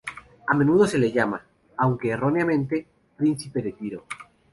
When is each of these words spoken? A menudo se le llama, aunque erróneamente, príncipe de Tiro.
A 0.47 0.55
menudo 0.55 0.87
se 0.87 0.97
le 0.97 1.11
llama, 1.11 1.45
aunque 1.77 2.09
erróneamente, 2.09 2.87
príncipe 3.15 3.61
de 3.61 3.73
Tiro. 3.73 4.05